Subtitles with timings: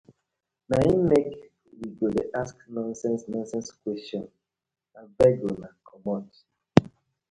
[0.69, 1.27] Na im mek
[1.77, 4.23] we go dey ask nonsense nonsense question,
[4.99, 6.27] abeg una komot.